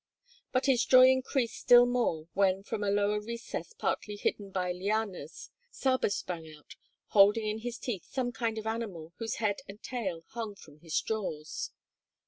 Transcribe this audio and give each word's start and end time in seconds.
But 0.51 0.65
his 0.65 0.83
joy 0.83 1.11
increased 1.11 1.57
still 1.59 1.85
more 1.85 2.27
when 2.33 2.63
from 2.63 2.83
a 2.83 2.89
lower 2.89 3.21
recess 3.21 3.71
partly 3.77 4.15
hidden 4.15 4.49
by 4.49 4.71
lianas 4.71 5.51
Saba 5.69 6.09
sprang 6.09 6.51
out, 6.57 6.73
holding 7.09 7.45
in 7.47 7.59
his 7.59 7.77
teeth 7.77 8.05
some 8.05 8.31
kind 8.31 8.57
of 8.57 8.65
animal 8.65 9.13
whose 9.19 9.35
head 9.35 9.57
and 9.69 9.79
tail 9.83 10.23
hung 10.29 10.55
from 10.55 10.79
his 10.79 10.99
jaws. 10.99 11.69